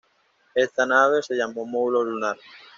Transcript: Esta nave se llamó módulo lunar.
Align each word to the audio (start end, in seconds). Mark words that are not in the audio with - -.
Esta 0.55 0.87
nave 0.87 1.21
se 1.21 1.35
llamó 1.35 1.63
módulo 1.63 2.03
lunar. 2.03 2.35